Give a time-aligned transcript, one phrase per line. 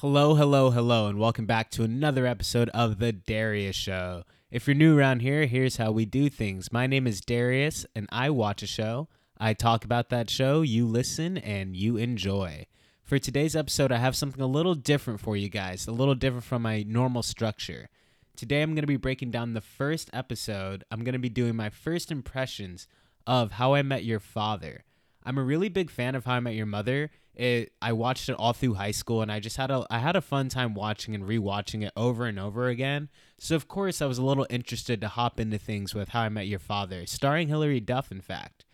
[0.00, 4.22] Hello, hello, hello, and welcome back to another episode of The Darius Show.
[4.50, 6.72] If you're new around here, here's how we do things.
[6.72, 9.08] My name is Darius, and I watch a show.
[9.38, 12.64] I talk about that show, you listen, and you enjoy.
[13.04, 16.44] For today's episode, I have something a little different for you guys, a little different
[16.44, 17.90] from my normal structure.
[18.36, 20.82] Today, I'm going to be breaking down the first episode.
[20.90, 22.88] I'm going to be doing my first impressions
[23.26, 24.84] of How I Met Your Father.
[25.24, 27.10] I'm a really big fan of How I Met Your Mother.
[27.34, 30.16] It, I watched it all through high school, and I just had a I had
[30.16, 33.08] a fun time watching and rewatching it over and over again.
[33.38, 36.28] So of course, I was a little interested to hop into things with How I
[36.28, 38.10] Met Your Father, starring Hilary Duff.
[38.10, 38.64] In fact,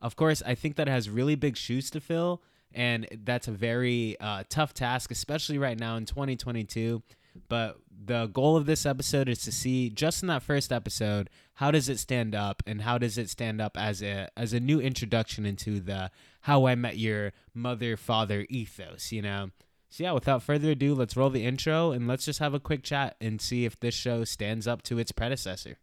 [0.00, 2.42] of course, I think that has really big shoes to fill,
[2.72, 7.02] and that's a very uh, tough task, especially right now in 2022.
[7.48, 11.70] But the goal of this episode is to see just in that first episode how
[11.70, 14.80] does it stand up and how does it stand up as a as a new
[14.80, 16.10] introduction into the
[16.42, 19.50] how I met your mother father ethos, you know.
[19.88, 22.82] So yeah, without further ado, let's roll the intro and let's just have a quick
[22.82, 25.78] chat and see if this show stands up to its predecessor.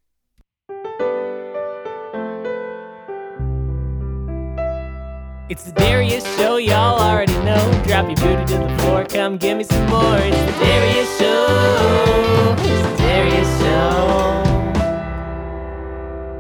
[5.50, 7.62] It's the Darius Show, y'all already know.
[8.04, 10.18] Drop your booty to the floor, come give me some more.
[10.18, 12.56] It's the Darius Show.
[12.60, 13.60] It's the Darius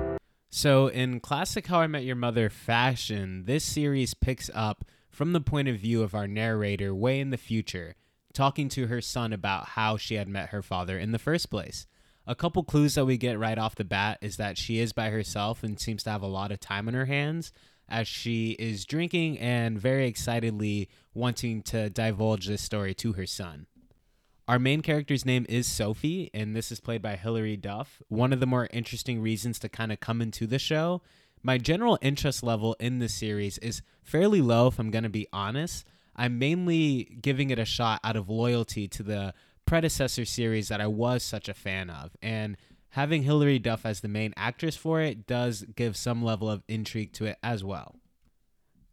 [0.01, 0.17] Show.
[0.49, 5.39] So, in classic How I Met Your Mother fashion, this series picks up from the
[5.39, 7.95] point of view of our narrator way in the future,
[8.33, 11.87] talking to her son about how she had met her father in the first place.
[12.27, 15.11] A couple clues that we get right off the bat is that she is by
[15.11, 17.53] herself and seems to have a lot of time on her hands
[17.93, 23.67] as she is drinking and very excitedly wanting to divulge this story to her son.
[24.47, 28.01] Our main character's name is Sophie, and this is played by Hilary Duff.
[28.09, 31.03] One of the more interesting reasons to kind of come into the show.
[31.43, 35.27] My general interest level in this series is fairly low, if I'm going to be
[35.31, 35.85] honest.
[36.15, 39.33] I'm mainly giving it a shot out of loyalty to the
[39.65, 42.17] predecessor series that I was such a fan of.
[42.21, 42.57] And
[42.93, 47.11] having Hilary Duff as the main actress for it does give some level of intrigue
[47.13, 47.95] to it as well.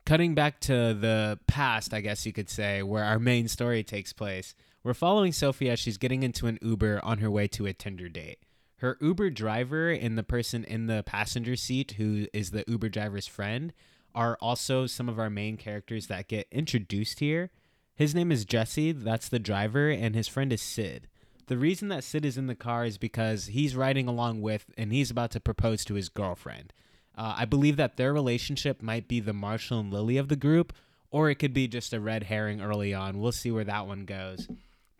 [0.06, 4.14] Cutting back to the past, I guess you could say, where our main story takes
[4.14, 7.74] place, we're following Sophie as she's getting into an Uber on her way to a
[7.74, 8.38] Tinder date.
[8.78, 13.26] Her Uber driver and the person in the passenger seat, who is the Uber driver's
[13.26, 13.70] friend,
[14.14, 17.50] are also some of our main characters that get introduced here.
[17.94, 21.06] His name is Jesse, that's the driver, and his friend is Sid.
[21.50, 24.92] The reason that Sid is in the car is because he's riding along with and
[24.92, 26.72] he's about to propose to his girlfriend.
[27.18, 30.72] Uh, I believe that their relationship might be the Marshall and Lily of the group,
[31.10, 33.18] or it could be just a red herring early on.
[33.18, 34.46] We'll see where that one goes.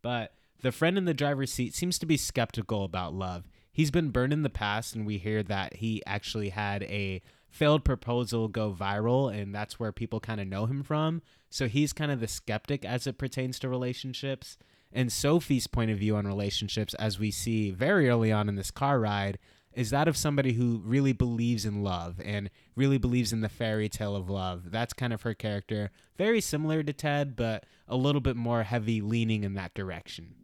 [0.02, 3.44] But the friend in the driver's seat seems to be skeptical about love.
[3.70, 7.84] He's been burned in the past, and we hear that he actually had a failed
[7.84, 11.22] proposal go viral, and that's where people kind of know him from.
[11.48, 14.58] So he's kind of the skeptic as it pertains to relationships.
[14.92, 18.70] And Sophie's point of view on relationships, as we see very early on in this
[18.70, 19.38] car ride,
[19.72, 23.88] is that of somebody who really believes in love and really believes in the fairy
[23.88, 24.70] tale of love.
[24.70, 25.90] That's kind of her character.
[26.18, 30.34] Very similar to Ted, but a little bit more heavy leaning in that direction.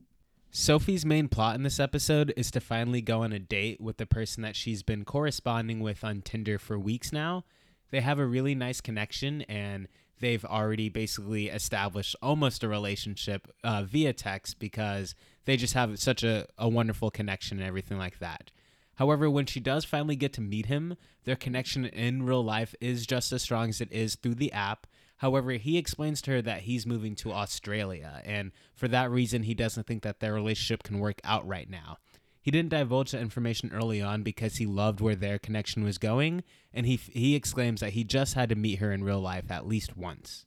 [0.51, 4.07] Sophie's main plot in this episode is to finally go on a date with the
[4.07, 7.45] person that she's been corresponding with on Tinder for weeks now.
[7.91, 9.89] They have a really nice connection and
[10.21, 16.23] they've already basically established almost a relationship uh, via text because they just have such
[16.23, 18.51] a, a wonderful connection and everything like that.
[18.97, 23.07] However, when she does finally get to meet him, their connection in real life is
[23.07, 24.87] just as strong as it is through the app.
[25.19, 29.55] However, he explains to her that he's moving to Australia, and for that reason, he
[29.55, 31.99] doesn't think that their relationship can work out right now.
[32.47, 36.45] He didn't divulge that information early on because he loved where their connection was going,
[36.73, 39.67] and he, he exclaims that he just had to meet her in real life at
[39.67, 40.47] least once.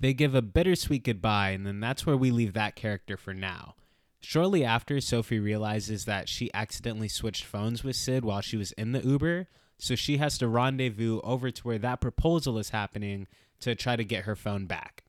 [0.00, 3.76] They give a bittersweet goodbye, and then that's where we leave that character for now.
[4.18, 8.90] Shortly after, Sophie realizes that she accidentally switched phones with Sid while she was in
[8.90, 9.46] the Uber,
[9.78, 13.28] so she has to rendezvous over to where that proposal is happening
[13.60, 15.03] to try to get her phone back.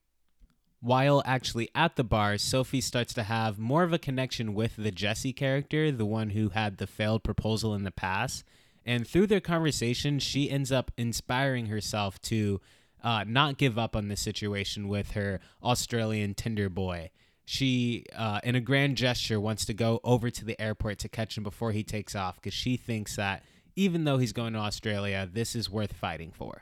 [0.86, 4.92] While actually at the bar, Sophie starts to have more of a connection with the
[4.92, 8.44] Jesse character, the one who had the failed proposal in the past.
[8.86, 12.62] And through their conversation, she ends up inspiring herself to
[13.04, 17.10] uh, not give up on the situation with her Australian Tinder boy.
[17.46, 21.36] She, uh, in a grand gesture, wants to go over to the airport to catch
[21.36, 23.42] him before he takes off because she thinks that
[23.76, 26.62] even though he's going to Australia, this is worth fighting for.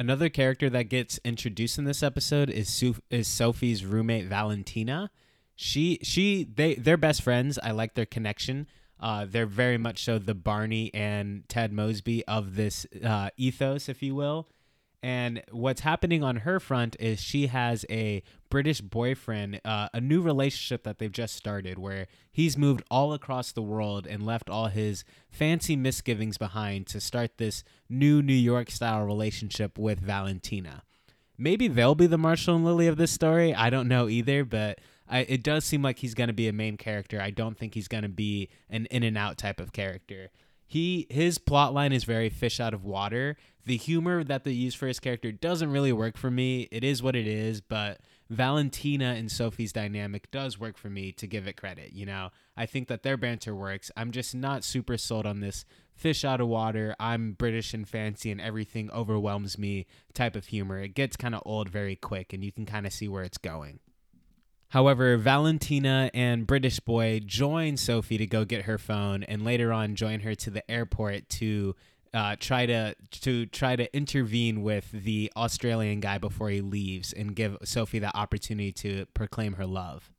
[0.00, 5.10] Another character that gets introduced in this episode is is Sophie's roommate Valentina.
[5.56, 7.58] She she they they're best friends.
[7.62, 8.66] I like their connection.
[8.98, 14.02] Uh, they're very much so the Barney and Ted Mosby of this uh, ethos, if
[14.02, 14.48] you will.
[15.02, 20.20] And what's happening on her front is she has a British boyfriend, uh, a new
[20.20, 24.66] relationship that they've just started where he's moved all across the world and left all
[24.66, 30.82] his fancy misgivings behind to start this new New York style relationship with Valentina.
[31.38, 33.54] Maybe they'll be the Marshall and Lily of this story.
[33.54, 36.52] I don't know either, but I, it does seem like he's going to be a
[36.52, 37.18] main character.
[37.22, 40.30] I don't think he's going to be an in and out type of character
[40.70, 43.36] he his plot line is very fish out of water.
[43.66, 46.68] The humor that they use for his character doesn't really work for me.
[46.70, 51.26] It is what it is, but Valentina and Sophie's dynamic does work for me to
[51.26, 51.92] give it credit.
[51.92, 53.90] You know, I think that their banter works.
[53.96, 56.94] I'm just not super sold on this fish out of water.
[57.00, 60.78] I'm British and fancy and everything overwhelms me type of humor.
[60.78, 63.38] It gets kind of old very quick and you can kind of see where it's
[63.38, 63.80] going.
[64.70, 69.96] However, Valentina and British Boy join Sophie to go get her phone, and later on
[69.96, 71.74] join her to the airport to
[72.14, 77.34] uh, try to to try to intervene with the Australian guy before he leaves and
[77.34, 80.10] give Sophie the opportunity to proclaim her love.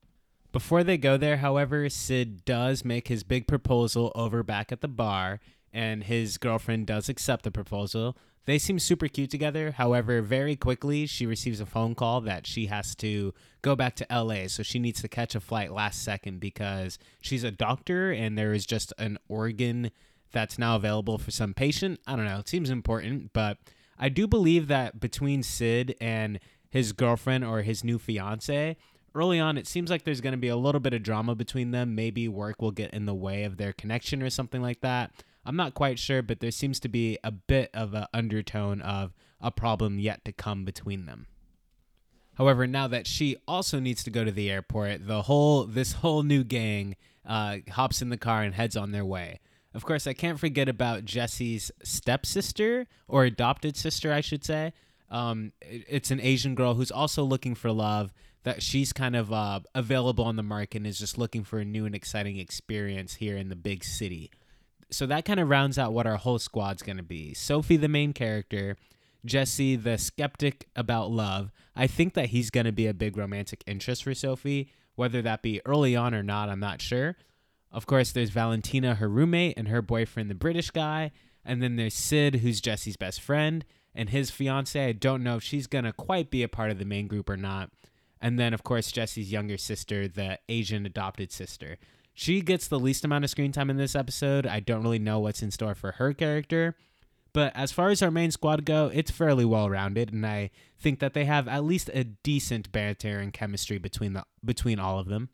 [0.51, 4.89] Before they go there, however, Sid does make his big proposal over back at the
[4.89, 5.39] bar,
[5.71, 8.18] and his girlfriend does accept the proposal.
[8.46, 9.72] They seem super cute together.
[9.72, 14.08] However, very quickly, she receives a phone call that she has to go back to
[14.10, 14.48] LA.
[14.48, 18.54] So she needs to catch a flight last second because she's a doctor and there
[18.54, 19.92] is just an organ
[20.32, 22.00] that's now available for some patient.
[22.08, 22.40] I don't know.
[22.40, 23.58] It seems important, but
[24.00, 26.40] I do believe that between Sid and
[26.70, 28.78] his girlfriend or his new fiance,
[29.14, 31.72] early on, it seems like there's going to be a little bit of drama between
[31.72, 31.94] them.
[31.94, 35.12] Maybe work will get in the way of their connection or something like that.
[35.46, 39.14] I'm not quite sure, but there seems to be a bit of an undertone of
[39.40, 41.28] a problem yet to come between them.
[42.36, 46.24] However, now that she also needs to go to the airport, the whole this whole
[46.24, 46.96] new gang
[47.26, 49.40] uh, hops in the car and heads on their way.
[49.74, 54.74] Of course, I can't forget about Jesse's stepsister or adopted sister, I should say.
[55.10, 58.14] Um, it's an Asian girl who's also looking for love.
[58.44, 61.66] That she's kind of uh, available on the market and is just looking for a
[61.66, 64.32] new and exciting experience here in the big city
[64.92, 67.34] so that kind of rounds out what our whole squad's going to be.
[67.34, 68.76] Sophie, the main character,
[69.26, 71.52] Jesse, the skeptic about love.
[71.76, 75.42] I think that he's going to be a big romantic interest for Sophie, whether that
[75.42, 77.16] be early on or not, I'm not sure.
[77.72, 81.12] Of course, there's Valentina, her roommate, and her boyfriend, the British guy.
[81.46, 83.66] And then there's Sid, who's Jesse's best friend,
[83.96, 84.86] and his fiance.
[84.86, 87.30] I don't know if she's going to quite be a part of the main group
[87.30, 87.72] or not.
[88.20, 91.78] And then, of course, Jesse's younger sister, the Asian adopted sister.
[92.13, 94.46] She gets the least amount of screen time in this episode.
[94.46, 96.75] I don't really know what's in store for her character.
[97.34, 101.00] But as far as our main squad go, it's fairly well rounded, and I think
[101.00, 105.08] that they have at least a decent banter and chemistry between the between all of
[105.08, 105.30] them.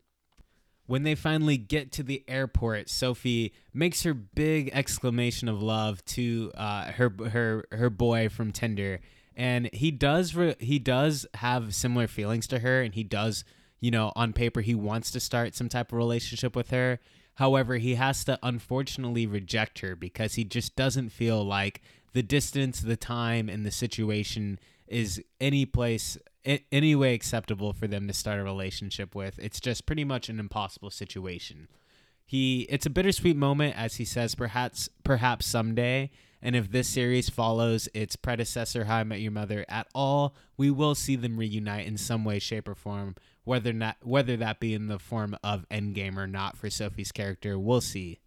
[0.86, 6.52] When they finally get to the airport, Sophie makes her big exclamation of love to
[6.56, 9.00] uh, her her her boy from Tinder,
[9.34, 13.44] and he does re- he does have similar feelings to her, and he does
[13.80, 16.98] you know, on paper he wants to start some type of relationship with her.
[17.34, 21.80] However, he has to unfortunately reject her because he just doesn't feel like
[22.12, 24.58] the distance, the time, and the situation
[24.88, 26.18] is any place
[26.72, 29.38] any way acceptable for them to start a relationship with.
[29.38, 31.68] It's just pretty much an impossible situation.
[32.24, 36.10] He it's a bittersweet moment as he says perhaps perhaps someday
[36.40, 40.70] and if this series follows its predecessor How I Met Your Mother at all, we
[40.70, 43.16] will see them reunite in some way shape or form
[43.48, 47.58] whether not whether that be in the form of Endgame or not for Sophie's character,
[47.58, 48.20] we'll see.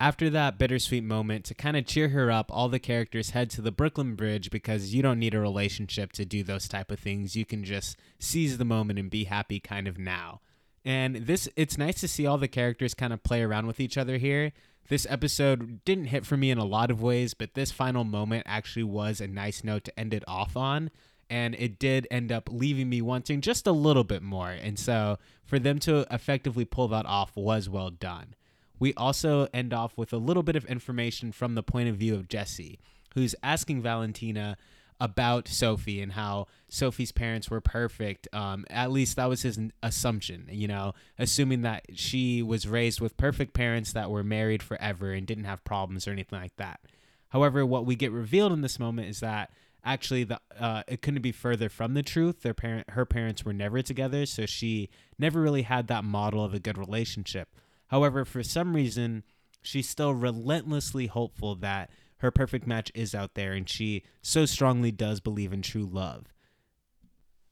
[0.00, 3.60] After that bittersweet moment, to kind of cheer her up, all the characters head to
[3.60, 7.36] the Brooklyn Bridge because you don't need a relationship to do those type of things.
[7.36, 10.40] You can just seize the moment and be happy kind of now.
[10.84, 13.98] And this it's nice to see all the characters kind of play around with each
[13.98, 14.52] other here.
[14.88, 18.44] This episode didn't hit for me in a lot of ways, but this final moment
[18.46, 20.90] actually was a nice note to end it off on
[21.30, 24.50] and it did end up leaving me wanting just a little bit more.
[24.50, 28.34] And so for them to effectively pull that off was well done.
[28.78, 32.14] We also end off with a little bit of information from the point of view
[32.14, 32.78] of Jesse,
[33.14, 34.56] who's asking Valentina
[35.00, 38.26] about Sophie and how Sophie's parents were perfect.
[38.32, 43.16] Um, at least that was his assumption, you know, assuming that she was raised with
[43.16, 46.80] perfect parents that were married forever and didn't have problems or anything like that.
[47.28, 49.50] However, what we get revealed in this moment is that
[49.84, 52.42] actually the uh, it couldn't be further from the truth.
[52.42, 56.54] Their parent, her parents were never together, so she never really had that model of
[56.54, 57.48] a good relationship.
[57.88, 59.24] However, for some reason,
[59.62, 64.90] she's still relentlessly hopeful that her perfect match is out there, and she so strongly
[64.90, 66.32] does believe in true love.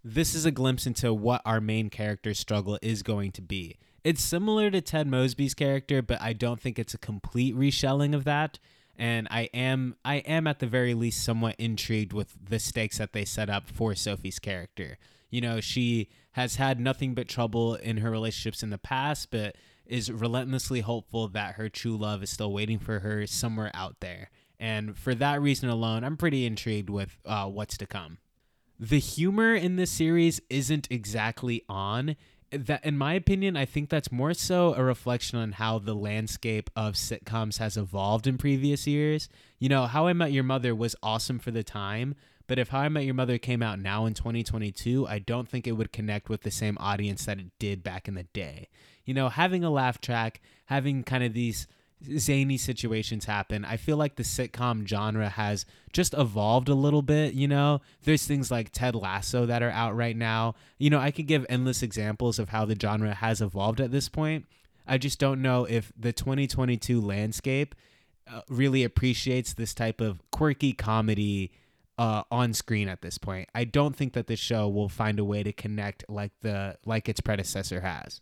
[0.02, 3.76] This is a glimpse into what our main character's struggle is going to be.
[4.04, 8.24] It's similar to Ted Mosby's character, but I don't think it's a complete reshelling of
[8.24, 8.58] that
[8.98, 13.12] and I am I am at the very least somewhat intrigued with the stakes that
[13.12, 14.98] they set up for Sophie's character.
[15.30, 19.56] You know, she has had nothing but trouble in her relationships in the past, but
[19.86, 24.30] is relentlessly hopeful that her true love is still waiting for her somewhere out there.
[24.58, 28.18] And for that reason alone, I'm pretty intrigued with uh, what's to come.
[28.78, 32.16] The humor in this series isn't exactly on.
[32.52, 36.70] That, in my opinion, I think that's more so a reflection on how the landscape
[36.76, 39.28] of sitcoms has evolved in previous years.
[39.58, 42.14] You know, How I Met Your Mother was awesome for the time,
[42.46, 45.66] but if How I Met Your Mother came out now in 2022, I don't think
[45.66, 48.68] it would connect with the same audience that it did back in the day.
[49.04, 51.66] You know, having a laugh track, having kind of these
[52.18, 53.64] zany situations happen.
[53.64, 57.80] I feel like the sitcom genre has just evolved a little bit, you know.
[58.04, 60.54] There's things like Ted Lasso that are out right now.
[60.78, 64.08] You know, I could give endless examples of how the genre has evolved at this
[64.08, 64.46] point.
[64.86, 67.74] I just don't know if the 2022 landscape
[68.32, 71.52] uh, really appreciates this type of quirky comedy
[71.98, 73.48] uh, on screen at this point.
[73.54, 77.08] I don't think that this show will find a way to connect like the like
[77.08, 78.20] its predecessor has.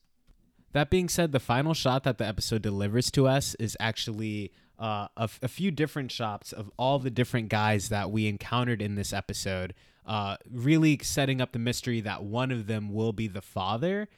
[0.75, 5.07] That being said, the final shot that the episode delivers to us is actually uh,
[5.17, 8.97] a, f- a few different shots of all the different guys that we encountered in
[8.97, 9.73] this episode,
[10.05, 14.09] uh, really setting up the mystery that one of them will be the father.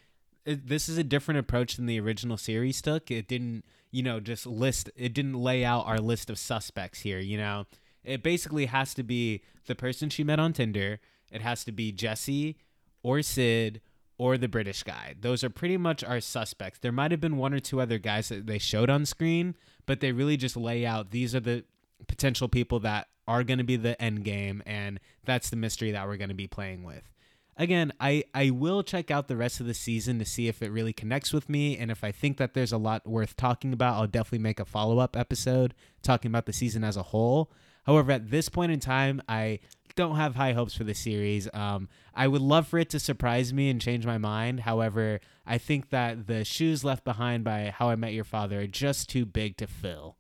[0.47, 3.11] It, this is a different approach than the original series took.
[3.11, 7.19] It didn't, you know, just list, it didn't lay out our list of suspects here,
[7.19, 7.67] you know.
[8.03, 11.93] It basically has to be the person she met on Tinder, it has to be
[11.93, 12.57] Jesse
[13.03, 13.83] or Sid
[14.19, 15.15] or the British guy.
[15.21, 16.79] Those are pretty much our suspects.
[16.79, 19.55] There might have been one or two other guys that they showed on screen,
[19.85, 21.65] but they really just lay out these are the
[22.07, 26.07] potential people that are going to be the end game, and that's the mystery that
[26.07, 27.11] we're going to be playing with.
[27.59, 30.71] Again, I, I will check out the rest of the season to see if it
[30.71, 33.95] really connects with me, and if I think that there's a lot worth talking about,
[33.95, 37.51] I'll definitely make a follow up episode talking about the season as a whole.
[37.87, 39.61] However, at this point in time, I
[39.95, 41.49] don't have high hopes for the series.
[41.55, 44.61] Um, I would love for it to surprise me and change my mind.
[44.61, 48.67] However, I think that the shoes left behind by How I Met Your Father are
[48.67, 50.17] just too big to fill.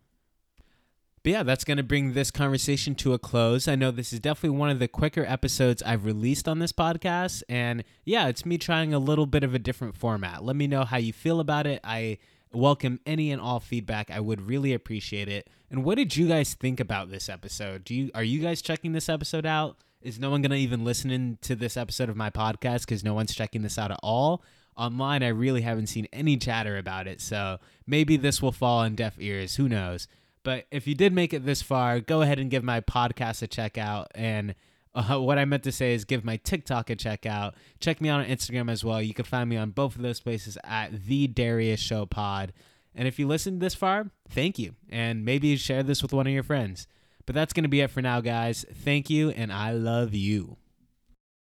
[1.23, 3.67] But yeah, that's going to bring this conversation to a close.
[3.67, 7.43] I know this is definitely one of the quicker episodes I've released on this podcast.
[7.49, 10.45] And yeah, it's me trying a little bit of a different format.
[10.45, 11.81] Let me know how you feel about it.
[11.83, 12.19] I
[12.57, 14.11] welcome any and all feedback.
[14.11, 15.49] I would really appreciate it.
[15.71, 17.85] And what did you guys think about this episode?
[17.85, 19.77] Do you are you guys checking this episode out?
[20.01, 23.35] Is no one gonna even listen to this episode of my podcast because no one's
[23.35, 24.43] checking this out at all?
[24.77, 28.95] Online, I really haven't seen any chatter about it, so maybe this will fall on
[28.95, 29.57] deaf ears.
[29.57, 30.07] Who knows?
[30.43, 33.47] But if you did make it this far, go ahead and give my podcast a
[33.47, 34.55] check out and
[34.97, 37.55] uh, what I meant to say is give my TikTok a check out.
[37.81, 39.01] Check me out on Instagram as well.
[39.01, 42.53] You can find me on both of those places at the Darius Show Pod.
[42.95, 44.75] And if you listened this far, thank you.
[44.89, 46.89] And maybe share this with one of your friends.
[47.27, 48.65] But that's going to be it for now, guys.
[48.73, 50.57] Thank you, and I love you.